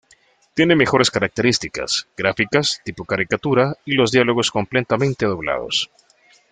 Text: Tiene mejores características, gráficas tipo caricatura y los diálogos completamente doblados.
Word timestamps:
Tiene 0.55 0.75
mejores 0.75 1.11
características, 1.11 2.07
gráficas 2.17 2.81
tipo 2.83 3.05
caricatura 3.05 3.77
y 3.85 3.93
los 3.93 4.11
diálogos 4.11 4.49
completamente 4.49 5.27
doblados. 5.27 5.91